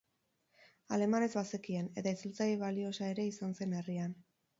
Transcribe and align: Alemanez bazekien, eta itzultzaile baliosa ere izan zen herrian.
Alemanez 0.95 1.27
bazekien, 1.39 1.89
eta 2.03 2.13
itzultzaile 2.17 2.57
baliosa 2.63 3.11
ere 3.13 3.27
izan 3.33 3.55
zen 3.61 3.77
herrian. 3.81 4.17